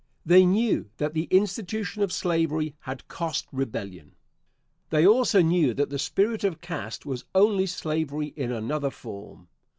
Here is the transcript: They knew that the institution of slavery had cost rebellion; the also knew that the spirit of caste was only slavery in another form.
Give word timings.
They 0.25 0.47
knew 0.47 0.89
that 0.97 1.13
the 1.13 1.25
institution 1.25 2.01
of 2.01 2.11
slavery 2.11 2.73
had 2.79 3.07
cost 3.07 3.45
rebellion; 3.51 4.15
the 4.89 5.05
also 5.05 5.43
knew 5.43 5.75
that 5.75 5.91
the 5.91 5.99
spirit 5.99 6.43
of 6.43 6.59
caste 6.59 7.05
was 7.05 7.25
only 7.35 7.67
slavery 7.67 8.33
in 8.35 8.51
another 8.51 8.89
form. 8.89 9.47